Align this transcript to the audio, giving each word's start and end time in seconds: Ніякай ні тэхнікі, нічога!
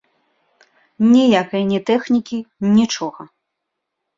Ніякай 1.11 1.63
ні 1.73 1.79
тэхнікі, 1.91 2.37
нічога! 2.79 3.31